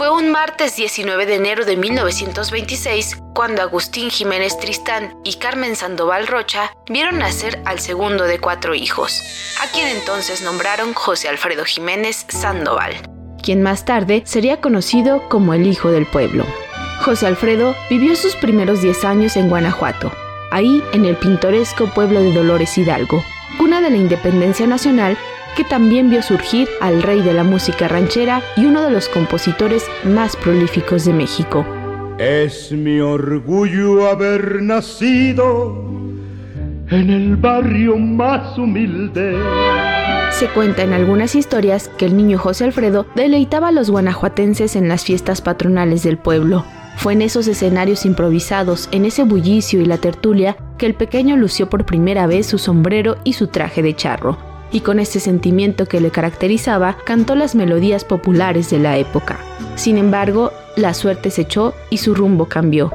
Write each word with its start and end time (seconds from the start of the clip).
Fue 0.00 0.10
un 0.10 0.30
martes 0.30 0.76
19 0.76 1.26
de 1.26 1.34
enero 1.34 1.66
de 1.66 1.76
1926 1.76 3.18
cuando 3.34 3.60
Agustín 3.60 4.08
Jiménez 4.08 4.58
Tristán 4.58 5.14
y 5.24 5.34
Carmen 5.34 5.76
Sandoval 5.76 6.26
Rocha 6.26 6.72
vieron 6.88 7.18
nacer 7.18 7.60
al 7.66 7.80
segundo 7.80 8.24
de 8.24 8.38
cuatro 8.38 8.74
hijos, 8.74 9.20
a 9.62 9.70
quien 9.70 9.88
entonces 9.88 10.40
nombraron 10.40 10.94
José 10.94 11.28
Alfredo 11.28 11.66
Jiménez 11.66 12.24
Sandoval, 12.28 12.94
quien 13.42 13.60
más 13.60 13.84
tarde 13.84 14.22
sería 14.24 14.62
conocido 14.62 15.28
como 15.28 15.52
el 15.52 15.66
Hijo 15.66 15.90
del 15.90 16.06
Pueblo. 16.06 16.46
José 17.04 17.26
Alfredo 17.26 17.76
vivió 17.90 18.16
sus 18.16 18.34
primeros 18.36 18.80
10 18.80 19.04
años 19.04 19.36
en 19.36 19.50
Guanajuato, 19.50 20.10
ahí 20.50 20.82
en 20.94 21.04
el 21.04 21.16
pintoresco 21.16 21.88
pueblo 21.88 22.22
de 22.22 22.32
Dolores 22.32 22.78
Hidalgo, 22.78 23.22
cuna 23.58 23.82
de 23.82 23.90
la 23.90 23.98
independencia 23.98 24.66
nacional 24.66 25.18
que 25.60 25.64
también 25.64 26.08
vio 26.08 26.22
surgir 26.22 26.70
al 26.80 27.02
rey 27.02 27.20
de 27.20 27.34
la 27.34 27.44
música 27.44 27.86
ranchera 27.86 28.42
y 28.56 28.64
uno 28.64 28.80
de 28.80 28.90
los 28.90 29.10
compositores 29.10 29.84
más 30.04 30.34
prolíficos 30.34 31.04
de 31.04 31.12
México. 31.12 31.66
Es 32.18 32.72
mi 32.72 32.98
orgullo 32.98 34.08
haber 34.08 34.62
nacido 34.62 35.84
en 36.88 37.10
el 37.10 37.36
barrio 37.36 37.98
más 37.98 38.56
humilde. 38.56 39.36
Se 40.30 40.46
cuenta 40.48 40.82
en 40.82 40.94
algunas 40.94 41.34
historias 41.34 41.90
que 41.98 42.06
el 42.06 42.16
niño 42.16 42.38
José 42.38 42.64
Alfredo 42.64 43.04
deleitaba 43.14 43.68
a 43.68 43.72
los 43.72 43.90
guanajuatenses 43.90 44.76
en 44.76 44.88
las 44.88 45.04
fiestas 45.04 45.42
patronales 45.42 46.02
del 46.02 46.16
pueblo. 46.16 46.64
Fue 46.96 47.12
en 47.12 47.20
esos 47.20 47.46
escenarios 47.48 48.06
improvisados, 48.06 48.88
en 48.92 49.04
ese 49.04 49.24
bullicio 49.24 49.82
y 49.82 49.84
la 49.84 49.98
tertulia, 49.98 50.56
que 50.78 50.86
el 50.86 50.94
pequeño 50.94 51.36
lució 51.36 51.68
por 51.68 51.84
primera 51.84 52.26
vez 52.26 52.46
su 52.46 52.56
sombrero 52.56 53.18
y 53.24 53.34
su 53.34 53.48
traje 53.48 53.82
de 53.82 53.94
charro, 53.94 54.38
y 54.72 54.80
con 54.80 55.00
ese 55.00 55.20
sentimiento 55.20 55.86
que 55.86 56.00
le 56.00 56.10
caracterizaba, 56.10 56.96
cantó 57.04 57.34
las 57.34 57.54
melodías 57.54 58.04
populares 58.04 58.70
de 58.70 58.78
la 58.78 58.96
época. 58.96 59.38
Sin 59.76 59.98
embargo, 59.98 60.52
la 60.76 60.94
suerte 60.94 61.30
se 61.30 61.42
echó 61.42 61.74
y 61.90 61.98
su 61.98 62.14
rumbo 62.14 62.48
cambió. 62.48 62.92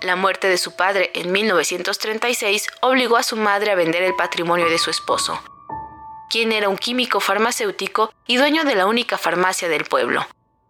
La 0.00 0.14
muerte 0.14 0.48
de 0.48 0.58
su 0.58 0.76
padre 0.76 1.10
en 1.14 1.32
1936 1.32 2.68
obligó 2.82 3.16
a 3.16 3.22
su 3.22 3.36
madre 3.36 3.72
a 3.72 3.74
vender 3.74 4.02
el 4.02 4.14
patrimonio 4.14 4.70
de 4.70 4.78
su 4.78 4.90
esposo, 4.90 5.40
quien 6.30 6.52
era 6.52 6.68
un 6.68 6.76
químico 6.76 7.18
farmacéutico 7.18 8.12
y 8.26 8.36
dueño 8.36 8.64
de 8.64 8.76
la 8.76 8.86
única 8.86 9.18
farmacia 9.18 9.68
del 9.68 9.84
pueblo. 9.84 10.24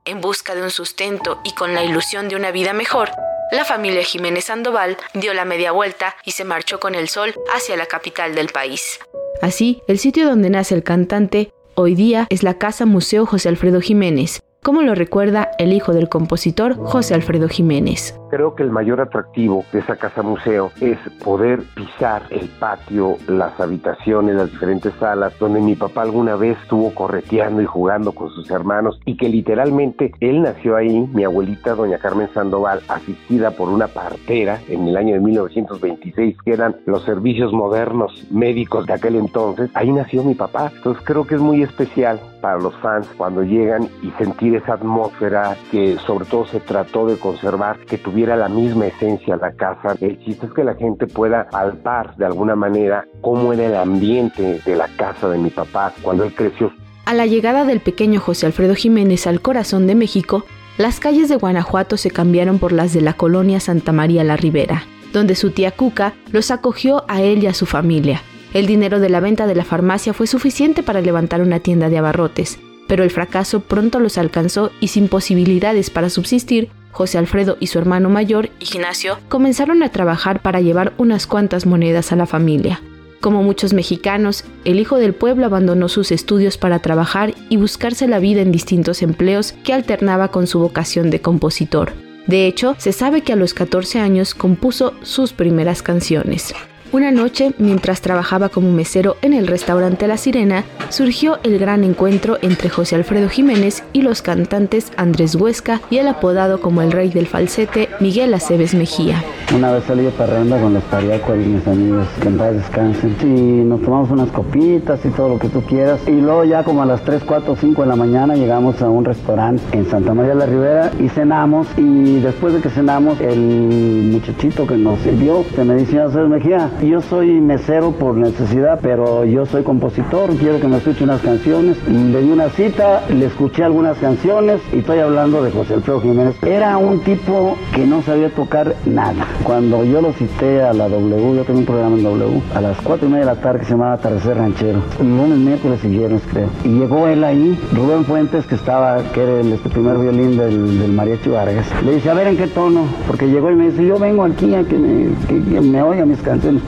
En 0.06 0.22
busca 0.22 0.54
de 0.54 0.62
un 0.62 0.70
sustento 0.70 1.40
y 1.44 1.52
con 1.52 1.74
la 1.74 1.84
ilusión 1.84 2.28
de 2.28 2.36
una 2.36 2.50
vida 2.52 2.72
mejor, 2.72 3.10
la 3.50 3.64
familia 3.64 4.02
Jiménez 4.02 4.46
Sandoval 4.46 4.96
dio 5.14 5.34
la 5.34 5.44
media 5.44 5.72
vuelta 5.72 6.16
y 6.24 6.32
se 6.32 6.44
marchó 6.44 6.80
con 6.80 6.94
el 6.94 7.08
sol 7.08 7.34
hacia 7.54 7.76
la 7.76 7.86
capital 7.86 8.34
del 8.34 8.48
país. 8.48 8.98
Así, 9.40 9.82
el 9.86 9.98
sitio 9.98 10.28
donde 10.28 10.50
nace 10.50 10.74
el 10.74 10.82
cantante 10.82 11.52
hoy 11.74 11.94
día 11.94 12.26
es 12.28 12.42
la 12.42 12.54
Casa 12.54 12.86
Museo 12.86 13.24
José 13.24 13.48
Alfredo 13.48 13.80
Jiménez, 13.80 14.42
como 14.62 14.82
lo 14.82 14.94
recuerda 14.96 15.50
el 15.58 15.72
hijo 15.72 15.92
del 15.92 16.08
compositor 16.08 16.74
José 16.76 17.14
Alfredo 17.14 17.48
Jiménez. 17.48 18.16
Creo 18.30 18.54
que 18.54 18.62
el 18.62 18.70
mayor 18.70 19.00
atractivo 19.00 19.64
de 19.72 19.78
esa 19.78 19.96
casa 19.96 20.22
museo 20.22 20.70
es 20.80 20.98
poder 21.24 21.62
pisar 21.74 22.22
el 22.30 22.48
patio, 22.48 23.16
las 23.26 23.58
habitaciones, 23.58 24.36
las 24.36 24.50
diferentes 24.50 24.92
salas 25.00 25.38
donde 25.38 25.60
mi 25.60 25.76
papá 25.76 26.02
alguna 26.02 26.36
vez 26.36 26.58
estuvo 26.62 26.94
correteando 26.94 27.62
y 27.62 27.66
jugando 27.66 28.12
con 28.12 28.30
sus 28.30 28.50
hermanos 28.50 29.00
y 29.04 29.16
que 29.16 29.28
literalmente 29.28 30.12
él 30.20 30.42
nació 30.42 30.76
ahí, 30.76 31.08
mi 31.12 31.24
abuelita 31.24 31.74
doña 31.74 31.98
Carmen 31.98 32.28
Sandoval, 32.34 32.80
asistida 32.88 33.50
por 33.52 33.68
una 33.68 33.88
partera 33.88 34.60
en 34.68 34.86
el 34.86 34.96
año 34.96 35.14
de 35.14 35.20
1926, 35.20 36.36
que 36.44 36.52
eran 36.52 36.76
los 36.86 37.04
servicios 37.04 37.52
modernos 37.52 38.26
médicos 38.30 38.86
de 38.86 38.92
aquel 38.92 39.16
entonces, 39.16 39.70
ahí 39.74 39.90
nació 39.90 40.22
mi 40.22 40.34
papá. 40.34 40.70
Entonces 40.76 41.02
creo 41.04 41.26
que 41.26 41.36
es 41.36 41.40
muy 41.40 41.62
especial 41.62 42.20
para 42.40 42.58
los 42.58 42.74
fans 42.76 43.08
cuando 43.16 43.42
llegan 43.42 43.88
y 44.02 44.10
sentir 44.12 44.54
esa 44.54 44.74
atmósfera 44.74 45.56
que 45.70 45.96
sobre 45.98 46.24
todo 46.26 46.46
se 46.46 46.60
trató 46.60 47.06
de 47.06 47.18
conservar, 47.18 47.78
que 47.80 47.98
tuviera 48.18 48.34
la 48.34 48.48
misma 48.48 48.88
esencia 48.88 49.36
la 49.36 49.52
casa. 49.52 49.94
El 50.00 50.18
chiste 50.18 50.46
es 50.46 50.52
que 50.52 50.64
la 50.64 50.74
gente 50.74 51.06
pueda 51.06 51.48
palpar 51.50 52.16
de 52.16 52.26
alguna 52.26 52.56
manera 52.56 53.06
cómo 53.20 53.52
era 53.52 53.66
el 53.66 53.76
ambiente 53.76 54.60
de 54.66 54.74
la 54.74 54.88
casa 54.96 55.28
de 55.28 55.38
mi 55.38 55.50
papá 55.50 55.94
cuando 56.02 56.24
él 56.24 56.34
creció. 56.34 56.72
A 57.04 57.14
la 57.14 57.26
llegada 57.26 57.64
del 57.64 57.78
pequeño 57.78 58.18
José 58.18 58.46
Alfredo 58.46 58.74
Jiménez 58.74 59.28
al 59.28 59.40
corazón 59.40 59.86
de 59.86 59.94
México, 59.94 60.44
las 60.78 60.98
calles 60.98 61.28
de 61.28 61.36
Guanajuato 61.36 61.96
se 61.96 62.10
cambiaron 62.10 62.58
por 62.58 62.72
las 62.72 62.92
de 62.92 63.02
la 63.02 63.12
colonia 63.12 63.60
Santa 63.60 63.92
María 63.92 64.24
la 64.24 64.36
Ribera, 64.36 64.82
donde 65.12 65.36
su 65.36 65.52
tía 65.52 65.70
Cuca 65.70 66.14
los 66.32 66.50
acogió 66.50 67.04
a 67.06 67.22
él 67.22 67.44
y 67.44 67.46
a 67.46 67.54
su 67.54 67.66
familia. 67.66 68.22
El 68.52 68.66
dinero 68.66 68.98
de 68.98 69.10
la 69.10 69.20
venta 69.20 69.46
de 69.46 69.54
la 69.54 69.64
farmacia 69.64 70.12
fue 70.12 70.26
suficiente 70.26 70.82
para 70.82 71.00
levantar 71.00 71.40
una 71.40 71.60
tienda 71.60 71.88
de 71.88 71.98
abarrotes, 71.98 72.58
pero 72.88 73.04
el 73.04 73.10
fracaso 73.10 73.60
pronto 73.60 74.00
los 74.00 74.18
alcanzó 74.18 74.72
y 74.80 74.88
sin 74.88 75.06
posibilidades 75.06 75.88
para 75.88 76.10
subsistir, 76.10 76.70
José 76.92 77.18
Alfredo 77.18 77.56
y 77.60 77.68
su 77.68 77.78
hermano 77.78 78.08
mayor, 78.08 78.50
Ignacio, 78.60 79.18
comenzaron 79.28 79.82
a 79.82 79.90
trabajar 79.90 80.40
para 80.40 80.60
llevar 80.60 80.92
unas 80.98 81.26
cuantas 81.26 81.66
monedas 81.66 82.12
a 82.12 82.16
la 82.16 82.26
familia. 82.26 82.82
Como 83.20 83.42
muchos 83.42 83.72
mexicanos, 83.72 84.44
el 84.64 84.78
hijo 84.78 84.96
del 84.96 85.14
pueblo 85.14 85.46
abandonó 85.46 85.88
sus 85.88 86.12
estudios 86.12 86.56
para 86.56 86.78
trabajar 86.78 87.34
y 87.48 87.56
buscarse 87.56 88.06
la 88.06 88.20
vida 88.20 88.42
en 88.42 88.52
distintos 88.52 89.02
empleos 89.02 89.52
que 89.64 89.72
alternaba 89.72 90.28
con 90.28 90.46
su 90.46 90.60
vocación 90.60 91.10
de 91.10 91.20
compositor. 91.20 91.92
De 92.28 92.46
hecho, 92.46 92.76
se 92.78 92.92
sabe 92.92 93.22
que 93.22 93.32
a 93.32 93.36
los 93.36 93.54
14 93.54 93.98
años 93.98 94.34
compuso 94.34 94.94
sus 95.02 95.32
primeras 95.32 95.82
canciones. 95.82 96.54
Una 96.90 97.10
noche, 97.10 97.52
mientras 97.58 98.00
trabajaba 98.00 98.48
como 98.48 98.72
mesero 98.72 99.16
en 99.20 99.34
el 99.34 99.46
restaurante 99.46 100.06
La 100.06 100.16
Sirena, 100.16 100.64
surgió 100.88 101.38
el 101.42 101.58
gran 101.58 101.84
encuentro 101.84 102.38
entre 102.40 102.70
José 102.70 102.96
Alfredo 102.96 103.28
Jiménez 103.28 103.84
y 103.92 104.00
los 104.00 104.22
cantantes 104.22 104.90
Andrés 104.96 105.34
Huesca 105.34 105.82
y 105.90 105.98
el 105.98 106.08
apodado 106.08 106.62
como 106.62 106.80
el 106.80 106.90
rey 106.90 107.10
del 107.10 107.26
falsete 107.26 107.90
Miguel 108.00 108.32
Aceves 108.32 108.74
Mejía. 108.74 109.22
Una 109.54 109.72
vez 109.72 109.84
salí 109.84 110.04
de 110.04 110.10
parranda 110.10 110.58
con 110.60 110.72
los 110.74 110.82
pariacos 110.84 111.36
y 111.36 111.48
mis 111.48 111.66
amigos, 111.66 112.06
que 112.22 112.28
en 112.28 112.38
paz 112.38 112.54
descansen, 112.54 113.16
y 113.22 113.64
nos 113.64 113.82
tomamos 113.82 114.10
unas 114.10 114.30
copitas 114.30 115.04
y 115.04 115.08
todo 115.10 115.28
lo 115.30 115.38
que 115.38 115.48
tú 115.48 115.62
quieras, 115.62 116.00
y 116.06 116.12
luego 116.12 116.44
ya 116.44 116.64
como 116.64 116.82
a 116.82 116.86
las 116.86 117.02
3, 117.02 117.22
4, 117.26 117.56
5 117.58 117.82
de 117.82 117.88
la 117.88 117.96
mañana 117.96 118.34
llegamos 118.34 118.80
a 118.80 118.88
un 118.88 119.04
restaurante 119.04 119.62
en 119.72 119.88
Santa 119.90 120.14
María 120.14 120.34
de 120.34 120.38
la 120.38 120.46
Ribera 120.46 120.90
y 120.98 121.08
cenamos, 121.08 121.66
y 121.76 122.20
después 122.20 122.54
de 122.54 122.60
que 122.60 122.70
cenamos, 122.70 123.20
el 123.20 124.10
muchachito 124.10 124.66
que 124.66 124.76
nos 124.76 124.98
sirvió, 125.00 125.44
se 125.54 125.64
me 125.64 125.76
dice, 125.76 126.00
Aceves 126.00 126.28
Mejía, 126.28 126.70
yo 126.82 127.00
soy 127.00 127.40
mesero 127.40 127.92
por 127.92 128.16
necesidad, 128.16 128.78
pero 128.80 129.24
yo 129.24 129.46
soy 129.46 129.62
compositor, 129.62 130.30
quiero 130.36 130.60
que 130.60 130.68
me 130.68 130.76
escuche 130.76 131.04
unas 131.04 131.20
canciones. 131.20 131.76
Le 131.88 132.22
di 132.22 132.30
una 132.30 132.48
cita, 132.50 133.02
le 133.08 133.26
escuché 133.26 133.64
algunas 133.64 133.98
canciones 133.98 134.60
y 134.72 134.78
estoy 134.78 135.00
hablando 135.00 135.42
de 135.42 135.50
José 135.50 135.74
Alfredo 135.74 136.00
Jiménez. 136.00 136.36
Era 136.42 136.78
un 136.78 137.00
tipo 137.00 137.56
que 137.74 137.86
no 137.86 138.02
sabía 138.02 138.30
tocar 138.30 138.74
nada. 138.86 139.26
Cuando 139.42 139.84
yo 139.84 140.00
lo 140.00 140.12
cité 140.12 140.62
a 140.62 140.72
la 140.72 140.88
W, 140.88 141.36
yo 141.36 141.44
tengo 141.44 141.60
un 141.60 141.66
programa 141.66 141.96
en 141.96 142.04
W, 142.04 142.42
a 142.54 142.60
las 142.60 142.76
cuatro 142.80 143.08
y 143.08 143.10
media 143.10 143.26
de 143.26 143.34
la 143.34 143.40
tarde 143.40 143.60
que 143.60 143.64
se 143.66 143.72
llamaba 143.72 143.94
Atardecer 143.94 144.36
Ranchero. 144.36 144.80
Lunes, 145.00 145.38
miércoles 145.38 145.80
y 145.84 145.88
viernes 145.88 146.22
creo. 146.30 146.48
Y 146.64 146.68
llegó 146.68 147.08
él 147.08 147.24
ahí, 147.24 147.58
Rubén 147.74 148.04
Fuentes, 148.04 148.46
que 148.46 148.54
estaba, 148.54 149.02
que 149.12 149.22
era 149.22 149.40
el 149.40 149.52
este 149.52 149.68
primer 149.68 149.98
violín 149.98 150.36
del, 150.36 150.78
del 150.78 150.92
mariachi 150.92 151.30
Vargas. 151.30 151.66
Le 151.84 151.96
dice, 151.96 152.10
a 152.10 152.14
ver 152.14 152.28
en 152.28 152.36
qué 152.36 152.46
tono, 152.46 152.84
porque 153.06 153.28
llegó 153.28 153.50
y 153.50 153.56
me 153.56 153.70
dice, 153.70 153.84
yo 153.84 153.98
vengo 153.98 154.24
aquí 154.24 154.54
a 154.54 154.62
que 154.62 154.76
me 154.78 155.82
oiga 155.82 156.06
mis 156.06 156.20
canciones. 156.22 156.62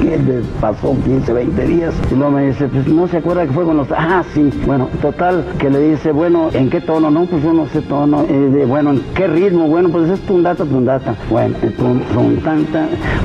¿Qué 0.00 0.42
pasó 0.60 0.96
15, 1.04 1.32
20 1.32 1.66
días? 1.66 1.94
Y 2.10 2.14
luego 2.14 2.32
me 2.32 2.46
dice, 2.46 2.68
pues 2.68 2.86
no 2.86 3.08
se 3.08 3.18
acuerda 3.18 3.46
que 3.46 3.52
fue 3.52 3.64
con 3.64 3.76
los... 3.76 3.88
Ah, 3.90 4.22
sí. 4.34 4.50
Bueno, 4.64 4.88
total, 5.00 5.44
que 5.58 5.70
le 5.70 5.78
dice, 5.90 6.12
bueno, 6.12 6.50
¿en 6.52 6.70
qué 6.70 6.80
tono? 6.80 7.10
No, 7.10 7.26
pues 7.26 7.42
yo 7.42 7.52
no 7.52 7.66
sé 7.68 7.82
tono. 7.82 8.26
Eh, 8.28 8.64
bueno, 8.66 8.90
¿en 8.90 9.00
qué 9.14 9.26
ritmo? 9.26 9.68
Bueno, 9.68 9.88
pues 9.88 10.10
es 10.10 10.20
tundata, 10.20 10.64
tundata. 10.64 11.14
Bueno, 11.30 11.56
tum, 11.76 12.00
tum. 12.12 12.36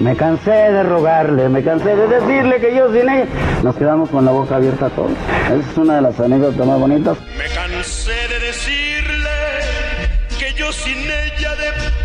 Me 0.02 0.16
cansé 0.16 0.52
de 0.52 0.84
rogarle, 0.84 1.50
me 1.50 1.64
cansé 1.64 1.96
de 1.96 2.08
decirle 2.08 2.60
que 2.60 2.76
yo 2.76 2.92
sin 2.92 3.10
ella. 3.10 3.26
Nos 3.64 3.76
quedamos 3.76 4.10
con 4.10 4.26
la 4.26 4.32
boca 4.32 4.56
abierta 4.56 4.90
todos. 4.90 5.12
Esa 5.46 5.72
es 5.72 5.78
una 5.78 5.96
de 5.96 6.02
las 6.02 6.20
anécdotas 6.20 6.66
más 6.66 6.80
bonitas. 6.80 7.18
Me 7.38 7.54
cansé 7.54 8.12
de 8.12 8.46
decirle 8.48 9.30
que 10.40 10.54
yo 10.54 10.72
sin 10.72 10.98
ella 10.98 11.56
de 11.56 12.01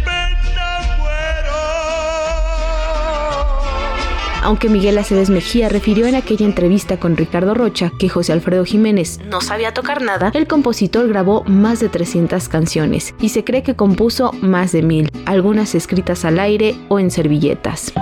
Aunque 4.47 4.69
Miguel 4.69 4.97
Aceves 4.97 5.29
Mejía 5.29 5.69
refirió 5.69 6.07
en 6.07 6.15
aquella 6.15 6.47
entrevista 6.47 7.01
con 7.01 7.17
Ricardo 7.17 7.53
Rocha 7.53 7.91
que 7.99 8.09
José 8.09 8.33
Alfredo 8.33 8.65
Jiménez 8.65 9.19
no 9.29 9.41
sabía 9.41 9.75
tocar 9.75 10.03
nada, 10.03 10.31
el 10.35 10.47
compositor 10.47 11.09
grabó 11.09 11.43
más 11.47 11.81
de 11.81 11.89
300 11.89 12.49
canciones 12.49 13.13
y 13.21 13.31
se 13.31 13.43
cree 13.43 13.65
que 13.65 13.75
compuso 13.75 14.31
más 14.43 14.71
de 14.71 14.83
mil, 14.83 15.11
algunas 15.27 15.75
escritas 15.75 16.25
al 16.25 16.39
aire 16.39 16.77
o 16.89 17.01
en 17.01 17.11
servilletas. 17.11 17.93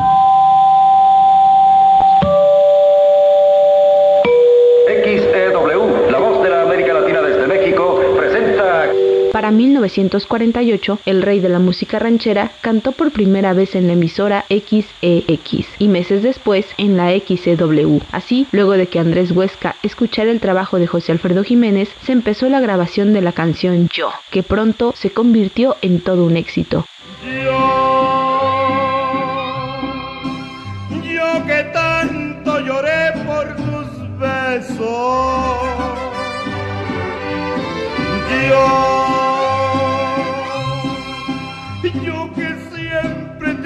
Para 9.44 9.52
Para 9.52 9.58
1948, 9.58 11.00
el 11.04 11.20
rey 11.20 11.38
de 11.38 11.50
la 11.50 11.58
música 11.58 11.98
ranchera 11.98 12.52
cantó 12.62 12.92
por 12.92 13.12
primera 13.12 13.52
vez 13.52 13.74
en 13.74 13.86
la 13.86 13.92
emisora 13.92 14.46
XEX 14.48 15.66
y 15.78 15.88
meses 15.88 16.22
después 16.22 16.64
en 16.78 16.96
la 16.96 17.10
XCW. 17.10 17.98
Así, 18.10 18.46
luego 18.52 18.72
de 18.72 18.86
que 18.86 19.00
Andrés 19.00 19.32
Huesca 19.32 19.76
escuchara 19.82 20.30
el 20.30 20.40
trabajo 20.40 20.78
de 20.78 20.86
José 20.86 21.12
Alfredo 21.12 21.44
Jiménez, 21.44 21.90
se 22.06 22.12
empezó 22.12 22.48
la 22.48 22.60
grabación 22.60 23.12
de 23.12 23.20
la 23.20 23.32
canción 23.32 23.90
Yo, 23.92 24.14
que 24.30 24.42
pronto 24.42 24.94
se 24.96 25.10
convirtió 25.10 25.76
en 25.82 26.00
todo 26.00 26.24
un 26.24 26.38
éxito. 26.38 26.86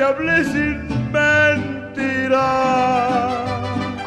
Siempre 0.09 0.25
te 0.25 0.33
hablé 0.33 0.45
sin 0.45 1.13
mentir. 1.13 2.68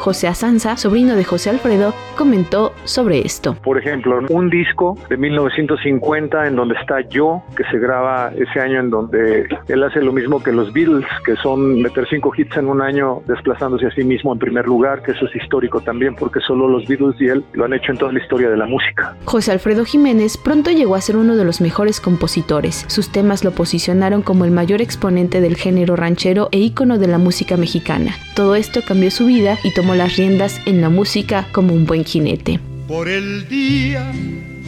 José 0.02 0.26
Asanza, 0.26 0.76
sobrino 0.76 1.14
de 1.14 1.22
José 1.22 1.50
Alfredo, 1.50 1.94
comentó 2.16 2.72
sobre 2.82 3.20
esto. 3.20 3.54
Por 3.62 3.78
ejemplo, 3.78 4.18
un 4.30 4.50
disco 4.50 4.98
de 5.08 5.16
1950 5.16 6.48
en 6.48 6.56
donde 6.56 6.74
está 6.74 7.02
Yo, 7.02 7.44
que 7.56 7.62
se 7.70 7.78
graba 7.78 8.32
ese 8.36 8.58
año 8.58 8.80
en 8.80 8.90
donde 8.90 9.46
él 9.68 9.82
hace 9.84 10.00
lo 10.02 10.12
mismo 10.12 10.42
que 10.42 10.50
los 10.50 10.72
Beatles, 10.72 11.06
que 11.24 11.36
son 11.36 11.80
meter 11.80 12.08
cinco 12.10 12.32
hits 12.36 12.56
en 12.56 12.66
un 12.66 12.82
año 12.82 13.22
desplazándose 13.28 13.86
a 13.86 13.92
sí 13.92 14.02
mismo 14.02 14.32
en 14.32 14.40
primer 14.40 14.66
lugar, 14.66 15.02
que 15.02 15.12
eso 15.12 15.26
es 15.26 15.36
histórico 15.36 15.80
también 15.80 16.16
porque 16.16 16.40
solo 16.40 16.66
los 16.66 16.84
Beatles 16.88 17.14
y 17.20 17.28
él 17.28 17.44
lo 17.52 17.64
han 17.64 17.72
hecho 17.72 17.92
en 17.92 17.98
toda 17.98 18.10
la 18.10 18.18
historia 18.18 18.50
de 18.50 18.56
la 18.56 18.66
música. 18.66 19.14
José 19.24 19.52
Alfredo 19.52 19.84
Jiménez 19.84 20.36
pronto 20.36 20.72
llegó 20.72 20.96
a 20.96 21.00
ser 21.00 21.16
uno 21.16 21.36
de 21.36 21.44
los 21.44 21.60
mejores 21.60 22.00
compositores. 22.00 22.86
Sus 22.88 23.12
temas 23.12 23.44
lo 23.44 23.52
posicionaron 23.52 24.22
como 24.22 24.44
el 24.46 24.50
mayor 24.50 24.82
exponente 24.82 25.40
del 25.40 25.54
género 25.54 25.94
ranchero 25.94 26.48
e 26.50 26.58
ícono 26.58 26.98
de 26.98 27.06
la 27.06 27.18
música 27.18 27.56
mexicana. 27.56 28.16
Todo 28.34 28.56
esto 28.56 28.80
cambió 28.84 29.12
su 29.12 29.26
vida 29.26 29.58
y 29.62 29.72
tomó 29.72 29.91
las 29.94 30.16
riendas 30.16 30.60
en 30.66 30.80
la 30.80 30.88
música 30.88 31.48
como 31.52 31.74
un 31.74 31.86
buen 31.86 32.04
jinete. 32.04 32.60
Por 32.88 33.08
el 33.08 33.48
día 33.48 34.12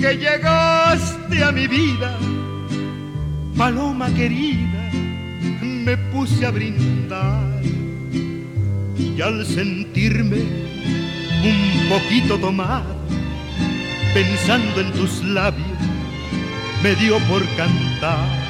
que 0.01 0.17
llegaste 0.17 1.43
a 1.43 1.53
mi 1.53 1.67
vida, 1.67 2.17
paloma 3.57 4.13
querida, 4.15 4.91
me 5.63 5.97
puse 5.97 6.47
a 6.47 6.51
brindar 6.51 7.63
y 8.99 9.21
al 9.21 9.45
sentirme 9.47 10.39
un 11.45 11.89
poquito 11.89 12.39
tomado, 12.39 12.97
pensando 14.13 14.81
en 14.81 14.93
tus 14.93 15.23
labios, 15.25 15.79
me 16.83 16.95
dio 16.97 17.19
por 17.29 17.43
cantar 17.57 18.44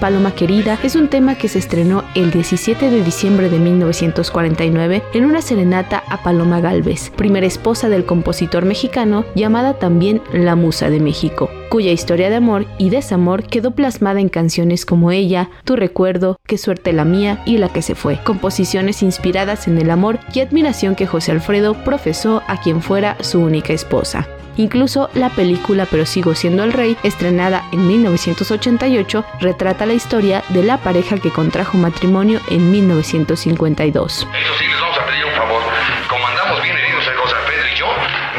Paloma 0.00 0.34
Querida 0.34 0.78
es 0.82 0.96
un 0.96 1.08
tema 1.08 1.34
que 1.34 1.48
se 1.48 1.58
estrenó 1.58 2.04
el 2.14 2.30
17 2.30 2.88
de 2.90 3.04
diciembre 3.04 3.50
de 3.50 3.58
1949 3.58 5.02
en 5.12 5.24
una 5.26 5.42
serenata 5.42 6.02
a 6.08 6.22
Paloma 6.22 6.60
Galvez, 6.60 7.10
primera 7.10 7.46
esposa 7.46 7.90
del 7.90 8.06
compositor 8.06 8.64
mexicano 8.64 9.26
llamada 9.34 9.74
también 9.74 10.22
La 10.32 10.56
Musa 10.56 10.88
de 10.88 11.00
México, 11.00 11.50
cuya 11.68 11.92
historia 11.92 12.30
de 12.30 12.36
amor 12.36 12.64
y 12.78 12.88
desamor 12.88 13.44
quedó 13.44 13.72
plasmada 13.72 14.20
en 14.20 14.30
canciones 14.30 14.86
como 14.86 15.10
ella, 15.10 15.50
Tu 15.64 15.76
recuerdo, 15.76 16.38
Qué 16.46 16.56
suerte 16.56 16.94
la 16.94 17.04
mía 17.04 17.42
y 17.44 17.58
La 17.58 17.68
que 17.68 17.82
se 17.82 17.94
fue, 17.94 18.18
composiciones 18.24 19.02
inspiradas 19.02 19.68
en 19.68 19.78
el 19.78 19.90
amor 19.90 20.18
y 20.32 20.40
admiración 20.40 20.94
que 20.94 21.06
José 21.06 21.32
Alfredo 21.32 21.74
profesó 21.84 22.42
a 22.48 22.58
quien 22.62 22.80
fuera 22.80 23.18
su 23.20 23.40
única 23.40 23.74
esposa. 23.74 24.26
Incluso 24.60 25.08
la 25.14 25.30
película 25.30 25.86
Pero 25.90 26.04
sigo 26.04 26.34
siendo 26.34 26.64
el 26.64 26.74
rey, 26.74 26.94
estrenada 27.02 27.64
en 27.72 27.86
1988, 27.86 29.24
retrata 29.40 29.86
la 29.86 29.94
historia 29.94 30.44
de 30.50 30.62
la 30.62 30.76
pareja 30.76 31.16
que 31.16 31.30
contrajo 31.30 31.78
matrimonio 31.78 32.40
en 32.50 32.70
1952. 32.70 34.12
Eso 34.12 34.26
sí, 34.58 34.64
les 34.66 34.80
vamos 34.80 34.98
a 34.98 35.06
pedir 35.06 35.24
un 35.24 35.32
favor. 35.32 35.62
Como 36.10 36.26
andamos 36.26 36.62
bien 36.62 36.76
heridos 36.76 37.08
el 37.08 37.16
José 37.16 37.36
Alfredo 37.36 37.62
y 37.72 37.78
yo, 37.78 37.86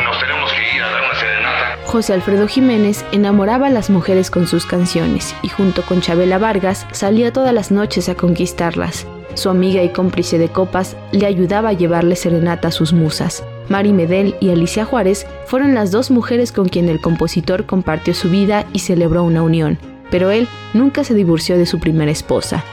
nos 0.04 0.20
tenemos 0.20 0.54
que 0.54 0.76
ir 0.76 0.84
a 0.84 0.92
dar 0.92 1.02
una 1.06 1.16
serenata. 1.16 1.78
José 1.86 2.14
Alfredo 2.14 2.48
Jiménez 2.48 3.04
enamoraba 3.12 3.68
a 3.68 3.72
las 3.72 3.90
mujeres 3.90 4.30
con 4.30 4.46
sus 4.46 4.68
canciones 4.68 5.36
y 5.42 5.50
junto 5.50 5.82
con 5.82 6.02
Chabela 6.02 6.38
Vargas 6.38 6.86
salía 6.92 7.34
todas 7.34 7.54
las 7.54 7.72
noches 7.72 8.10
a 8.10 8.16
conquistarlas. 8.16 9.08
Su 9.34 9.50
amiga 9.50 9.82
y 9.82 9.90
cómplice 9.90 10.38
de 10.38 10.50
copas 10.50 10.96
le 11.12 11.26
ayudaba 11.26 11.70
a 11.70 11.74
llevarle 11.74 12.16
serenata 12.16 12.68
a 12.68 12.72
sus 12.72 12.94
musas. 12.94 13.44
Mari 13.70 13.94
Medel 13.94 14.36
y 14.40 14.50
Alicia 14.50 14.86
Juárez 14.86 15.26
fueron 15.46 15.74
las 15.74 15.92
dos 15.92 16.12
mujeres 16.12 16.52
con 16.52 16.70
quien 16.70 16.90
el 16.90 17.02
compositor 17.02 17.66
compartió 17.66 18.14
su 18.14 18.30
vida 18.30 18.66
y 18.74 18.80
celebró 18.80 19.24
una 19.24 19.44
unión, 19.44 19.78
pero 20.10 20.30
él 20.32 20.48
nunca 20.74 21.04
se 21.04 21.14
divorció 21.14 21.58
de 21.58 21.66
su 21.66 21.80
primera 21.80 22.12
esposa. 22.12 22.64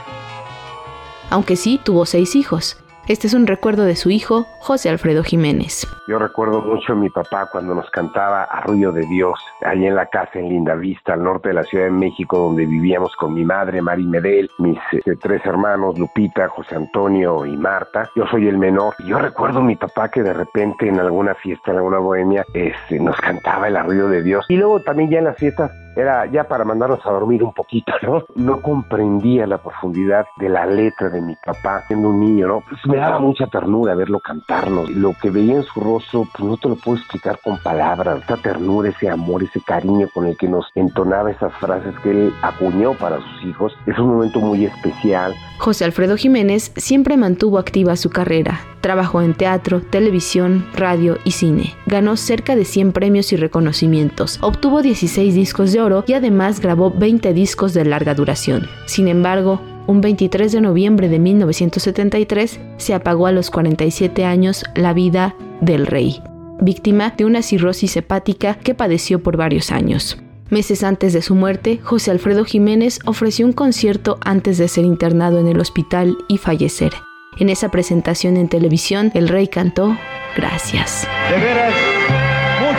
Aunque 1.29 1.55
sí 1.55 1.79
tuvo 1.83 2.05
seis 2.05 2.35
hijos, 2.35 2.77
este 3.09 3.25
es 3.25 3.33
un 3.33 3.47
recuerdo 3.47 3.85
de 3.85 3.95
su 3.95 4.11
hijo, 4.11 4.45
José 4.59 4.87
Alfredo 4.87 5.23
Jiménez. 5.23 5.87
Yo 6.07 6.19
recuerdo 6.19 6.61
mucho 6.61 6.93
a 6.93 6.95
mi 6.95 7.09
papá 7.09 7.49
cuando 7.51 7.73
nos 7.73 7.89
cantaba 7.89 8.43
Arrullo 8.43 8.91
de 8.91 9.03
Dios, 9.07 9.39
allí 9.65 9.87
en 9.87 9.95
la 9.95 10.05
casa 10.05 10.37
en 10.37 10.49
Linda 10.49 10.75
Vista, 10.75 11.13
al 11.13 11.23
norte 11.23 11.49
de 11.49 11.55
la 11.55 11.63
Ciudad 11.63 11.85
de 11.85 11.91
México, 11.91 12.37
donde 12.37 12.67
vivíamos 12.67 13.15
con 13.15 13.33
mi 13.33 13.43
madre, 13.43 13.81
Mari 13.81 14.03
Medel, 14.03 14.47
mis 14.59 14.77
este, 14.91 15.15
tres 15.15 15.43
hermanos, 15.43 15.97
Lupita, 15.97 16.49
José 16.49 16.75
Antonio 16.75 17.47
y 17.47 17.57
Marta. 17.57 18.11
Yo 18.15 18.27
soy 18.27 18.47
el 18.47 18.59
menor. 18.59 18.93
Yo 19.07 19.17
recuerdo 19.17 19.57
a 19.57 19.63
mi 19.63 19.75
papá 19.75 20.09
que 20.09 20.21
de 20.21 20.33
repente 20.33 20.87
en 20.87 20.99
alguna 20.99 21.33
fiesta, 21.33 21.71
en 21.71 21.77
alguna 21.77 21.97
bohemia, 21.97 22.45
este, 22.53 22.99
nos 22.99 23.19
cantaba 23.19 23.69
el 23.69 23.75
Arrullo 23.75 24.07
de 24.07 24.21
Dios. 24.21 24.45
Y 24.49 24.57
luego 24.57 24.81
también 24.81 25.09
ya 25.09 25.17
en 25.17 25.25
las 25.25 25.37
fiestas 25.37 25.71
era 25.99 26.25
ya 26.25 26.45
para 26.45 26.63
mandarnos 26.63 27.05
a 27.05 27.11
dormir 27.11 27.43
un 27.43 27.53
poquito, 27.53 27.91
¿no? 28.01 28.23
No 28.35 28.61
comprendía 28.61 29.45
la 29.47 29.57
profundidad 29.57 30.25
de 30.37 30.49
la 30.49 30.65
letra 30.65 31.09
de 31.09 31.21
mi 31.21 31.35
papá 31.35 31.83
siendo 31.87 32.09
un 32.09 32.19
niño, 32.19 32.47
¿no? 32.47 32.61
Pues 32.61 32.85
me 32.85 32.97
daba 32.97 33.19
mucha 33.19 33.47
ternura 33.47 33.95
verlo 33.95 34.19
cantarnos. 34.19 34.89
Lo 34.89 35.13
que 35.21 35.29
veía 35.29 35.55
en 35.55 35.63
su 35.63 35.79
rostro, 35.79 36.25
pues 36.35 36.49
no 36.49 36.57
te 36.57 36.69
lo 36.69 36.75
puedo 36.75 36.97
explicar 36.97 37.39
con 37.43 37.57
palabras. 37.61 38.23
Esa 38.23 38.37
ternura, 38.37 38.89
ese 38.89 39.09
amor, 39.09 39.43
ese 39.43 39.61
cariño 39.61 40.07
con 40.13 40.25
el 40.25 40.37
que 40.37 40.47
nos 40.47 40.65
entonaba 40.75 41.31
esas 41.31 41.53
frases 41.55 41.97
que 41.99 42.11
él 42.11 42.33
acuñó 42.41 42.93
para 42.93 43.17
sus 43.17 43.43
hijos, 43.43 43.73
es 43.85 43.97
un 43.97 44.09
momento 44.09 44.39
muy 44.39 44.65
especial. 44.65 45.33
José 45.57 45.85
Alfredo 45.85 46.15
Jiménez 46.15 46.71
siempre 46.77 47.17
mantuvo 47.17 47.57
activa 47.57 47.95
su 47.95 48.09
carrera. 48.09 48.61
Trabajó 48.81 49.21
en 49.21 49.33
teatro, 49.33 49.81
televisión, 49.81 50.65
radio 50.73 51.17
y 51.25 51.31
cine. 51.31 51.75
Ganó 51.89 52.17
cerca 52.17 52.55
de 52.55 52.65
100 52.65 52.91
premios 52.91 53.33
y 53.33 53.35
reconocimientos. 53.35 54.37
Obtuvo 54.43 54.83
16 54.83 55.33
discos 55.33 55.71
de 55.71 55.81
oro 55.81 56.03
y 56.05 56.13
además 56.13 56.59
grabó 56.59 56.91
20 56.91 57.33
discos 57.33 57.73
de 57.73 57.83
larga 57.83 58.13
duración. 58.13 58.67
Sin 58.85 59.07
embargo, 59.07 59.59
un 59.87 59.99
23 59.99 60.51
de 60.51 60.61
noviembre 60.61 61.09
de 61.09 61.17
1973 61.17 62.59
se 62.77 62.93
apagó 62.93 63.25
a 63.25 63.31
los 63.31 63.49
47 63.49 64.23
años 64.23 64.65
la 64.75 64.93
vida 64.93 65.35
del 65.61 65.87
rey, 65.87 66.21
víctima 66.61 67.15
de 67.17 67.25
una 67.25 67.41
cirrosis 67.41 67.97
hepática 67.97 68.53
que 68.53 68.75
padeció 68.75 69.23
por 69.23 69.35
varios 69.35 69.71
años. 69.71 70.19
Meses 70.51 70.83
antes 70.83 71.13
de 71.13 71.23
su 71.23 71.33
muerte, 71.33 71.79
José 71.81 72.11
Alfredo 72.11 72.45
Jiménez 72.45 72.99
ofreció 73.05 73.47
un 73.47 73.53
concierto 73.53 74.19
antes 74.23 74.59
de 74.59 74.67
ser 74.67 74.85
internado 74.85 75.39
en 75.39 75.47
el 75.47 75.59
hospital 75.59 76.15
y 76.27 76.37
fallecer. 76.37 76.93
En 77.39 77.49
esa 77.49 77.71
presentación 77.71 78.37
en 78.37 78.47
televisión, 78.47 79.11
el 79.15 79.27
rey 79.27 79.47
cantó 79.47 79.97
Gracias. 80.35 81.07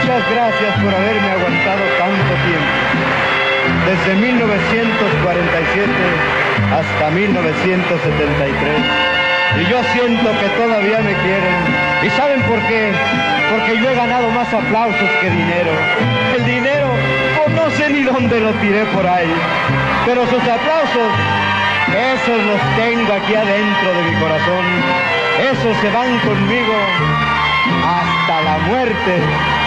Muchas 0.01 0.31
gracias 0.31 0.75
por 0.83 0.95
haberme 0.95 1.31
aguantado 1.31 1.85
tanto 1.99 2.33
tiempo. 2.49 2.73
Desde 3.87 4.15
1947 4.15 5.93
hasta 6.73 7.11
1973. 7.11 8.81
Y 9.61 9.65
yo 9.69 9.83
siento 9.93 10.31
que 10.41 10.49
todavía 10.57 11.01
me 11.01 11.13
quieren. 11.21 11.57
¿Y 12.03 12.11
saben 12.11 12.41
por 12.43 12.59
qué? 12.61 12.93
Porque 13.51 13.79
yo 13.79 13.91
he 13.91 13.95
ganado 13.95 14.31
más 14.31 14.53
aplausos 14.55 15.11
que 15.21 15.29
dinero. 15.29 15.73
El 16.37 16.45
dinero, 16.47 16.89
no 17.55 17.71
sé 17.73 17.91
ni 17.91 18.03
dónde 18.03 18.41
lo 18.41 18.53
tiré 18.55 18.85
por 18.87 19.07
ahí. 19.07 19.33
Pero 20.07 20.27
sus 20.29 20.43
aplausos 20.43 21.11
esos 21.91 22.39
los 22.47 22.61
tengo 22.77 23.13
aquí 23.13 23.35
adentro 23.35 23.93
de 23.93 24.03
mi 24.11 24.21
corazón. 24.21 24.65
Esos 25.53 25.77
se 25.79 25.91
van 25.91 26.19
conmigo 26.21 26.75
hasta 27.85 28.41
la 28.43 28.59
muerte. 28.69 29.60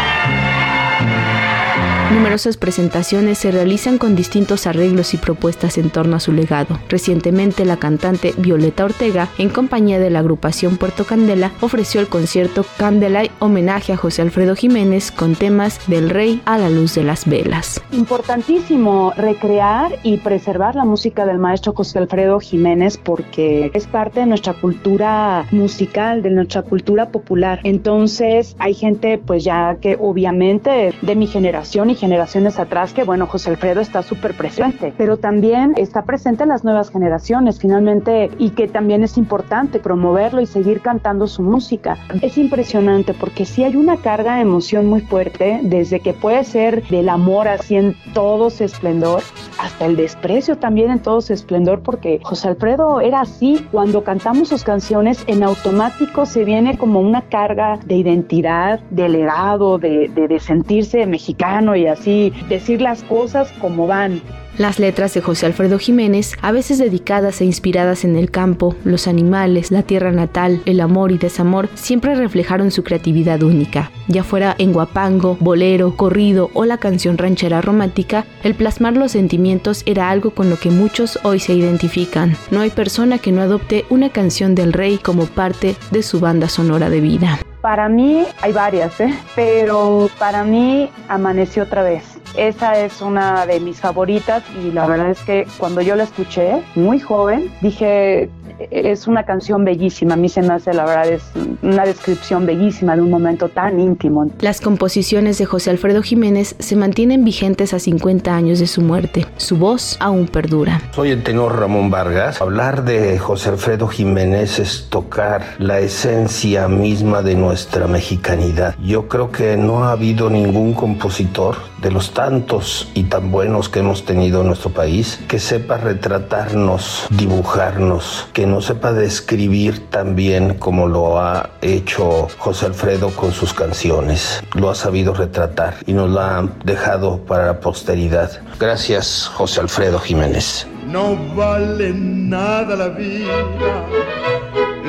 Numerosas 2.13 2.57
presentaciones 2.57 3.39
se 3.39 3.49
realizan 3.49 3.97
con 3.97 4.15
distintos 4.15 4.67
arreglos 4.67 5.15
y 5.15 5.17
propuestas 5.17 5.79
en 5.79 5.89
torno 5.89 6.15
a 6.15 6.19
su 6.19 6.31
legado. 6.31 6.77
Recientemente, 6.87 7.65
la 7.65 7.77
cantante 7.77 8.35
Violeta 8.37 8.85
Ortega, 8.85 9.29
en 9.39 9.49
compañía 9.49 9.97
de 9.97 10.11
la 10.11 10.19
agrupación 10.19 10.77
Puerto 10.77 11.05
Candela, 11.05 11.51
ofreció 11.59 12.01
el 12.01 12.07
concierto 12.07 12.65
Candela 12.77 13.23
homenaje 13.39 13.93
a 13.93 13.97
José 13.97 14.21
Alfredo 14.21 14.55
Jiménez 14.55 15.11
con 15.11 15.33
temas 15.33 15.79
del 15.87 16.11
rey 16.11 16.39
a 16.45 16.59
la 16.59 16.69
luz 16.69 16.93
de 16.93 17.03
las 17.03 17.27
velas. 17.27 17.81
Importantísimo 17.91 19.11
recrear 19.17 19.97
y 20.03 20.17
preservar 20.17 20.75
la 20.75 20.85
música 20.85 21.25
del 21.25 21.39
maestro 21.39 21.73
José 21.73 21.97
Alfredo 21.97 22.39
Jiménez 22.39 22.99
porque 23.03 23.71
es 23.73 23.87
parte 23.87 24.19
de 24.19 24.27
nuestra 24.27 24.53
cultura 24.53 25.47
musical, 25.49 26.21
de 26.21 26.29
nuestra 26.29 26.61
cultura 26.61 27.09
popular. 27.09 27.59
Entonces, 27.63 28.55
hay 28.59 28.75
gente 28.75 29.17
pues 29.17 29.43
ya 29.43 29.77
que 29.81 29.97
obviamente 29.99 30.93
de 31.01 31.15
mi 31.15 31.25
generación 31.25 31.89
y 31.89 32.02
generaciones 32.03 32.59
atrás 32.59 32.91
que, 32.91 33.05
bueno, 33.05 33.27
José 33.27 33.51
Alfredo 33.51 33.79
está 33.79 34.03
súper 34.03 34.35
presente, 34.35 34.93
pero 34.97 35.15
también 35.15 35.73
está 35.77 36.03
presente 36.03 36.43
en 36.43 36.49
las 36.49 36.65
nuevas 36.65 36.89
generaciones, 36.89 37.59
finalmente, 37.59 38.29
y 38.39 38.49
que 38.49 38.67
también 38.67 39.05
es 39.05 39.17
importante 39.17 39.79
promoverlo 39.79 40.41
y 40.41 40.45
seguir 40.45 40.81
cantando 40.81 41.27
su 41.27 41.43
música. 41.43 41.97
Es 42.21 42.37
impresionante 42.37 43.13
porque 43.13 43.45
sí 43.45 43.63
hay 43.63 43.77
una 43.77 43.95
carga 43.95 44.35
de 44.35 44.41
emoción 44.41 44.85
muy 44.87 44.99
fuerte, 44.99 45.61
desde 45.63 46.01
que 46.01 46.11
puede 46.11 46.43
ser 46.43 46.85
del 46.89 47.07
amor 47.07 47.47
así 47.47 47.77
en 47.77 47.95
todo 48.13 48.49
su 48.49 48.65
esplendor, 48.65 49.23
hasta 49.63 49.85
el 49.85 49.95
desprecio 49.95 50.57
también 50.57 50.91
en 50.91 50.99
todo 50.99 51.21
su 51.21 51.31
esplendor, 51.31 51.81
porque 51.81 52.19
José 52.21 52.49
Alfredo 52.49 52.99
era 52.99 53.21
así, 53.21 53.65
cuando 53.71 54.03
cantamos 54.03 54.49
sus 54.49 54.63
canciones, 54.63 55.23
en 55.27 55.41
automático 55.41 56.25
se 56.25 56.43
viene 56.43 56.77
como 56.77 56.99
una 56.99 57.21
carga 57.21 57.79
de 57.85 57.95
identidad, 57.95 58.81
de 58.89 59.07
legado, 59.07 59.77
de, 59.77 60.09
de, 60.09 60.27
de 60.27 60.39
sentirse 60.39 61.05
mexicano 61.05 61.75
y 61.77 61.87
así 61.87 62.33
decir 62.49 62.81
las 62.81 63.03
cosas 63.03 63.53
como 63.61 63.87
van. 63.87 64.21
Las 64.57 64.77
letras 64.77 65.15
de 65.15 65.21
José 65.21 65.47
Alfredo 65.47 65.79
Jiménez, 65.79 66.33
a 66.43 66.51
veces 66.51 66.77
dedicadas 66.77 67.41
e 67.41 67.45
inspiradas 67.45 68.03
en 68.05 68.15
el 68.15 68.29
campo, 68.29 68.75
los 68.83 69.07
animales, 69.07 69.71
la 69.71 69.81
tierra 69.81 70.11
natal, 70.11 70.61
el 70.65 70.79
amor 70.79 71.11
y 71.11 71.17
desamor, 71.17 71.69
siempre 71.73 72.13
reflejaron 72.13 72.69
su 72.69 72.83
creatividad 72.83 73.41
única. 73.41 73.89
Ya 74.07 74.23
fuera 74.23 74.53
en 74.59 74.71
guapango, 74.71 75.37
bolero, 75.39 75.97
corrido 75.97 76.51
o 76.53 76.65
la 76.65 76.77
canción 76.77 77.17
ranchera 77.17 77.61
romántica, 77.61 78.25
el 78.43 78.53
plasmar 78.53 78.95
los 78.95 79.13
sentimientos 79.13 79.81
era 79.87 80.11
algo 80.11 80.31
con 80.31 80.51
lo 80.51 80.59
que 80.59 80.69
muchos 80.69 81.17
hoy 81.23 81.39
se 81.39 81.55
identifican. 81.55 82.37
No 82.51 82.61
hay 82.61 82.69
persona 82.69 83.17
que 83.17 83.31
no 83.31 83.41
adopte 83.41 83.85
una 83.89 84.09
canción 84.09 84.53
del 84.53 84.71
rey 84.71 84.99
como 84.99 85.25
parte 85.25 85.75
de 85.89 86.03
su 86.03 86.19
banda 86.19 86.47
sonora 86.47 86.91
de 86.91 87.01
vida. 87.01 87.39
Para 87.61 87.89
mí 87.89 88.23
hay 88.41 88.51
varias, 88.51 88.99
¿eh? 88.99 89.11
pero 89.35 90.11
para 90.19 90.43
mí 90.43 90.89
amaneció 91.07 91.63
otra 91.63 91.81
vez. 91.81 92.03
Esa 92.35 92.79
es 92.79 93.01
una 93.01 93.45
de 93.45 93.59
mis 93.59 93.79
favoritas 93.79 94.43
y 94.63 94.71
la 94.71 94.87
verdad 94.87 95.11
es 95.11 95.19
que 95.19 95.47
cuando 95.57 95.81
yo 95.81 95.95
la 95.95 96.03
escuché, 96.03 96.63
muy 96.75 96.99
joven, 96.99 97.51
dije, 97.61 98.29
es 98.71 99.07
una 99.07 99.23
canción 99.23 99.63
bellísima. 99.65 100.13
A 100.13 100.17
mí 100.17 100.29
se 100.29 100.41
me 100.41 100.53
hace, 100.53 100.73
la 100.73 100.85
verdad, 100.85 101.07
es 101.07 101.23
una 101.61 101.85
descripción 101.85 102.45
bellísima 102.45 102.95
de 102.95 103.01
un 103.01 103.09
momento 103.09 103.49
tan 103.49 103.79
íntimo. 103.79 104.29
Las 104.39 104.61
composiciones 104.61 105.37
de 105.37 105.45
José 105.45 105.69
Alfredo 105.69 106.01
Jiménez 106.01 106.55
se 106.59 106.75
mantienen 106.75 107.23
vigentes 107.23 107.73
a 107.73 107.79
50 107.79 108.35
años 108.35 108.59
de 108.59 108.67
su 108.67 108.81
muerte. 108.81 109.25
Su 109.37 109.57
voz 109.57 109.97
aún 109.99 110.27
perdura. 110.27 110.81
Soy 110.91 111.11
el 111.11 111.23
tenor 111.23 111.59
Ramón 111.59 111.89
Vargas. 111.89 112.41
Hablar 112.41 112.83
de 112.83 113.17
José 113.17 113.49
Alfredo 113.49 113.87
Jiménez 113.87 114.59
es 114.59 114.87
tocar 114.89 115.43
la 115.59 115.79
esencia 115.79 116.67
misma 116.67 117.21
de 117.21 117.35
nuestra 117.35 117.87
mexicanidad. 117.87 118.75
Yo 118.83 119.07
creo 119.07 119.31
que 119.31 119.57
no 119.57 119.83
ha 119.83 119.91
habido 119.91 120.29
ningún 120.29 120.73
compositor 120.73 121.55
de 121.81 121.91
los 121.91 122.13
tantos 122.23 122.87
y 122.93 123.03
tan 123.03 123.31
buenos 123.31 123.67
que 123.67 123.79
hemos 123.79 124.05
tenido 124.05 124.39
en 124.39 124.47
nuestro 124.47 124.69
país 124.69 125.19
que 125.27 125.39
sepa 125.39 125.75
retratarnos, 125.75 127.07
dibujarnos, 127.09 128.29
que 128.31 128.47
no 128.47 128.61
sepa 128.61 128.93
describir 128.93 129.89
tan 129.89 130.15
bien 130.15 130.53
como 130.53 130.87
lo 130.87 131.19
ha 131.19 131.49
hecho 131.61 132.29
José 132.37 132.67
Alfredo 132.67 133.09
con 133.09 133.33
sus 133.33 133.53
canciones. 133.53 134.41
Lo 134.53 134.69
ha 134.69 134.75
sabido 134.75 135.13
retratar 135.13 135.75
y 135.85 135.91
nos 135.91 136.09
lo 136.11 136.21
ha 136.21 136.47
dejado 136.63 137.17
para 137.25 137.47
la 137.47 137.59
posteridad. 137.59 138.31
Gracias, 138.57 139.29
José 139.35 139.59
Alfredo 139.59 139.99
Jiménez. 139.99 140.65
No 140.87 141.17
vale 141.35 141.91
nada 141.93 142.73
la 142.77 142.87
vida, 142.87 143.35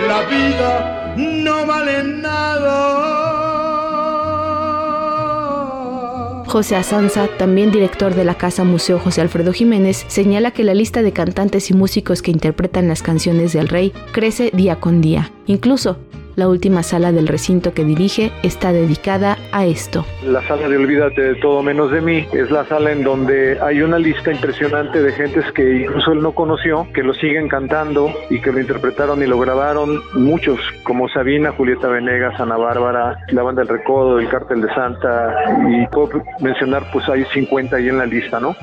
la 0.07 0.21
vida 0.23 1.14
no 1.17 1.67
vale 1.67 2.05
nada. 2.05 3.24
José 6.54 6.76
Asanza, 6.76 7.26
también 7.37 7.73
director 7.73 8.14
de 8.14 8.25
la 8.25 8.37
Casa 8.37 8.62
Museo 8.62 9.00
José 9.00 9.20
Alfredo 9.20 9.52
Jiménez, 9.52 10.04
señala 10.06 10.52
que 10.52 10.62
la 10.62 10.73
lista 10.73 11.02
de 11.02 11.12
cantantes 11.12 11.68
y 11.68 11.75
músicos 11.75 12.23
que 12.23 12.30
interpretan 12.30 12.87
las 12.87 13.02
canciones 13.02 13.52
del 13.52 13.66
rey 13.66 13.92
crece 14.12 14.52
día 14.54 14.76
con 14.76 15.00
día. 15.00 15.32
Incluso, 15.49 15.99
la 16.37 16.49
última 16.49 16.83
sala 16.83 17.12
del 17.12 17.29
recinto 17.29 17.75
que 17.75 17.85
dirige 17.85 18.33
está 18.43 18.73
dedicada 18.73 19.38
a 19.53 19.67
esto. 19.67 20.05
La 20.25 20.43
sala 20.47 20.69
de 20.69 20.76
Olvídate 20.76 21.21
de 21.23 21.35
todo 21.37 21.62
menos 21.62 21.91
de 21.91 22.00
mí 22.00 22.26
es 22.33 22.50
la 22.50 22.64
sala 22.67 22.93
en 22.93 23.05
donde 23.05 23.59
hay 23.61 23.83
una 23.83 23.99
lista 23.99 24.33
impresionante 24.33 25.00
de 25.00 25.12
gentes 25.12 25.45
que 25.53 25.83
incluso 25.83 26.12
él 26.12 26.23
no 26.23 26.33
conoció, 26.33 26.87
que 26.93 27.03
lo 27.03 27.14
siguen 27.14 27.49
cantando 27.49 28.12
y 28.31 28.41
que 28.41 28.53
lo 28.53 28.61
interpretaron 28.61 29.23
y 29.23 29.26
lo 29.26 29.38
grabaron 29.38 30.03
muchos, 30.14 30.59
como 30.83 31.09
Sabina, 31.09 31.53
Julieta 31.53 31.88
Venegas, 31.88 32.38
Ana 32.41 32.57
Bárbara, 32.57 33.19
la 33.29 33.43
banda 33.43 33.62
del 33.62 33.69
Recodo, 33.69 34.19
el 34.19 34.29
Cártel 34.29 34.62
de 34.62 34.75
Santa 34.75 35.35
y 35.69 35.87
puedo 35.88 36.23
mencionar 36.41 36.85
pues 36.93 37.09
hay 37.09 37.25
50 37.33 37.76
ahí 37.76 37.88
en 37.88 37.99
la 37.99 38.07
lista, 38.07 38.41
¿no? 38.41 38.57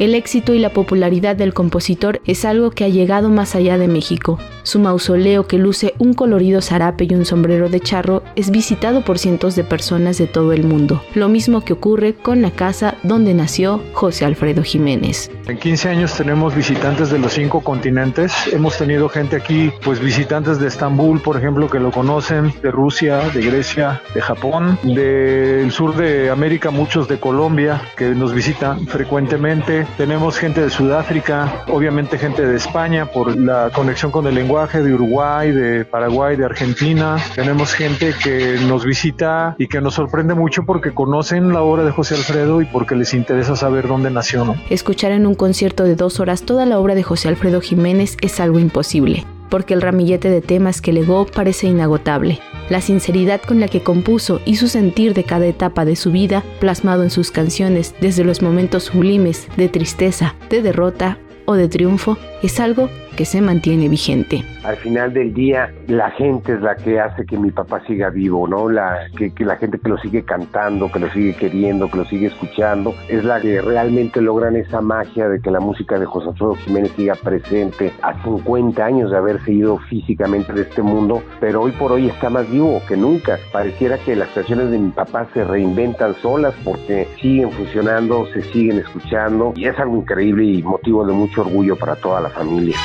El 0.00 0.16
éxito 0.16 0.52
y 0.54 0.58
la 0.58 0.70
popularidad 0.70 1.36
del 1.36 1.54
compositor 1.54 2.20
es 2.26 2.44
algo 2.44 2.72
que 2.72 2.84
ha 2.84 2.88
llegado 2.88 3.28
más 3.28 3.54
allá 3.54 3.78
de 3.78 3.86
México. 3.86 4.40
Su 4.64 4.80
mausoleo, 4.80 5.46
que 5.46 5.58
luce 5.58 5.94
un 5.98 6.14
colorido 6.14 6.62
zarape 6.62 7.04
y 7.04 7.14
un 7.14 7.24
sombrero 7.24 7.68
de 7.68 7.80
charro, 7.80 8.22
es 8.34 8.50
visitado 8.50 9.02
por 9.02 9.18
cientos 9.18 9.54
de 9.54 9.62
personas 9.62 10.18
de 10.18 10.26
todo 10.26 10.52
el 10.52 10.64
mundo. 10.64 11.02
Lo 11.14 11.28
mismo 11.28 11.60
que 11.60 11.74
ocurre 11.74 12.14
con 12.14 12.42
la 12.42 12.50
casa 12.50 12.96
donde 13.02 13.34
nació 13.34 13.82
José 13.92 14.24
Alfredo 14.24 14.64
Jiménez. 14.64 15.30
En 15.46 15.58
15 15.58 15.90
años 15.90 16.14
tenemos 16.14 16.54
visitantes 16.56 17.10
de 17.10 17.18
los 17.18 17.34
cinco 17.34 17.60
continentes. 17.60 18.32
Hemos 18.52 18.76
tenido 18.76 19.08
gente 19.08 19.36
aquí, 19.36 19.70
pues 19.84 20.00
visitantes 20.00 20.58
de 20.58 20.68
Estambul, 20.68 21.20
por 21.20 21.36
ejemplo, 21.36 21.68
que 21.68 21.78
lo 21.78 21.92
conocen, 21.92 22.52
de 22.62 22.70
Rusia, 22.70 23.20
de 23.34 23.42
Grecia, 23.42 24.02
de 24.14 24.22
Japón, 24.22 24.78
del 24.82 25.70
sur 25.70 25.94
de 25.94 26.30
América, 26.30 26.70
muchos 26.70 27.06
de 27.06 27.20
Colombia, 27.20 27.80
que 27.96 28.06
nos 28.06 28.32
visitan 28.32 28.86
frecuentemente. 28.86 29.83
Tenemos 29.96 30.38
gente 30.38 30.60
de 30.60 30.70
Sudáfrica, 30.70 31.64
obviamente 31.68 32.18
gente 32.18 32.46
de 32.46 32.56
España 32.56 33.06
por 33.06 33.36
la 33.36 33.70
conexión 33.70 34.10
con 34.10 34.26
el 34.26 34.34
lenguaje, 34.34 34.82
de 34.82 34.92
Uruguay, 34.92 35.52
de 35.52 35.84
Paraguay, 35.84 36.36
de 36.36 36.44
Argentina. 36.44 37.16
Tenemos 37.34 37.72
gente 37.72 38.14
que 38.22 38.56
nos 38.66 38.84
visita 38.84 39.54
y 39.58 39.68
que 39.68 39.80
nos 39.80 39.94
sorprende 39.94 40.34
mucho 40.34 40.64
porque 40.64 40.92
conocen 40.92 41.52
la 41.52 41.62
obra 41.62 41.84
de 41.84 41.90
José 41.90 42.14
Alfredo 42.14 42.60
y 42.60 42.66
porque 42.66 42.94
les 42.94 43.14
interesa 43.14 43.56
saber 43.56 43.88
dónde 43.88 44.10
nació. 44.10 44.54
Escuchar 44.70 45.12
en 45.12 45.26
un 45.26 45.34
concierto 45.34 45.84
de 45.84 45.96
dos 45.96 46.20
horas 46.20 46.42
toda 46.42 46.66
la 46.66 46.78
obra 46.78 46.94
de 46.94 47.02
José 47.02 47.28
Alfredo 47.28 47.60
Jiménez 47.60 48.16
es 48.20 48.40
algo 48.40 48.58
imposible, 48.58 49.24
porque 49.48 49.74
el 49.74 49.82
ramillete 49.82 50.28
de 50.28 50.40
temas 50.40 50.80
que 50.80 50.92
legó 50.92 51.26
parece 51.26 51.66
inagotable. 51.66 52.40
La 52.68 52.80
sinceridad 52.80 53.42
con 53.42 53.60
la 53.60 53.68
que 53.68 53.82
compuso 53.82 54.40
y 54.44 54.56
su 54.56 54.68
sentir 54.68 55.14
de 55.14 55.24
cada 55.24 55.46
etapa 55.46 55.84
de 55.84 55.96
su 55.96 56.10
vida, 56.10 56.42
plasmado 56.60 57.02
en 57.02 57.10
sus 57.10 57.30
canciones 57.30 57.94
desde 58.00 58.24
los 58.24 58.40
momentos 58.40 58.84
sublimes 58.84 59.48
de 59.56 59.68
tristeza, 59.68 60.34
de 60.48 60.62
derrota 60.62 61.18
o 61.44 61.54
de 61.54 61.68
triunfo, 61.68 62.16
es 62.42 62.60
algo 62.60 62.88
que 63.14 63.24
se 63.24 63.40
mantiene 63.40 63.88
vigente. 63.88 64.42
Al 64.64 64.76
final 64.76 65.12
del 65.12 65.34
día, 65.34 65.72
la 65.88 66.10
gente 66.12 66.54
es 66.54 66.60
la 66.60 66.74
que 66.74 66.98
hace 66.98 67.26
que 67.26 67.36
mi 67.36 67.50
papá 67.50 67.82
siga 67.86 68.10
vivo, 68.10 68.48
¿no? 68.48 68.68
La, 68.70 69.08
que, 69.16 69.32
la 69.44 69.56
gente 69.56 69.78
que 69.78 69.88
lo 69.88 69.98
sigue 69.98 70.24
cantando, 70.24 70.90
que 70.90 70.98
lo 70.98 71.10
sigue 71.10 71.34
queriendo, 71.34 71.90
que 71.90 71.98
lo 71.98 72.04
sigue 72.06 72.28
escuchando, 72.28 72.94
es 73.08 73.24
la 73.24 73.40
que 73.40 73.60
realmente 73.60 74.20
logran 74.20 74.56
esa 74.56 74.80
magia 74.80 75.28
de 75.28 75.40
que 75.40 75.50
la 75.50 75.60
música 75.60 75.98
de 75.98 76.06
José 76.06 76.30
Alfredo 76.30 76.54
Jiménez 76.54 76.92
siga 76.96 77.14
presente 77.14 77.92
a 78.02 78.22
50 78.24 78.84
años 78.84 79.10
de 79.10 79.16
haberse 79.18 79.52
ido 79.52 79.78
físicamente 79.90 80.52
de 80.52 80.62
este 80.62 80.82
mundo, 80.82 81.22
pero 81.40 81.62
hoy 81.62 81.72
por 81.72 81.92
hoy 81.92 82.08
está 82.08 82.30
más 82.30 82.50
vivo 82.50 82.80
que 82.88 82.96
nunca. 82.96 83.38
Pareciera 83.52 83.98
que 83.98 84.16
las 84.16 84.28
canciones 84.30 84.70
de 84.70 84.78
mi 84.78 84.90
papá 84.90 85.26
se 85.34 85.44
reinventan 85.44 86.14
solas 86.16 86.54
porque 86.64 87.06
siguen 87.20 87.50
funcionando, 87.52 88.26
se 88.32 88.42
siguen 88.42 88.78
escuchando 88.78 89.52
y 89.56 89.66
es 89.66 89.78
algo 89.78 89.96
increíble 89.96 90.44
y 90.44 90.62
motivo 90.62 91.04
de 91.06 91.12
mucho 91.12 91.42
orgullo 91.42 91.76
para 91.76 91.96
toda 91.96 92.20
la 92.20 92.30
familia. 92.30 92.76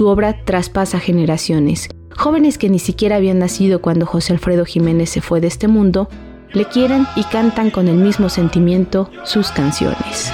Su 0.00 0.06
obra 0.06 0.46
traspasa 0.46 0.98
generaciones. 0.98 1.90
Jóvenes 2.16 2.56
que 2.56 2.70
ni 2.70 2.78
siquiera 2.78 3.16
habían 3.16 3.38
nacido 3.38 3.82
cuando 3.82 4.06
José 4.06 4.32
Alfredo 4.32 4.64
Jiménez 4.64 5.10
se 5.10 5.20
fue 5.20 5.42
de 5.42 5.48
este 5.48 5.68
mundo, 5.68 6.08
le 6.54 6.64
quieren 6.64 7.06
y 7.16 7.24
cantan 7.24 7.68
con 7.68 7.86
el 7.86 7.96
mismo 7.96 8.30
sentimiento 8.30 9.10
sus 9.24 9.50
canciones. 9.50 10.32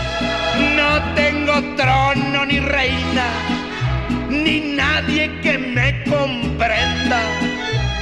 No 0.76 1.14
tengo 1.16 1.54
trono 1.74 2.46
ni 2.46 2.60
reina, 2.60 3.26
ni 4.30 4.76
nadie 4.76 5.32
que 5.42 5.58
me 5.58 6.04
comprenda, 6.04 7.22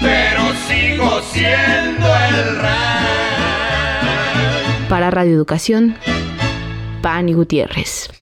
pero 0.03 0.43
sigo 0.69 1.23
siendo 1.33 2.07
el 2.29 2.59
rey. 2.59 2.77
Para 4.91 5.11
Radio 5.11 5.33
Educación, 5.33 5.97
Pani 7.01 7.33
Gutiérrez. 7.33 8.14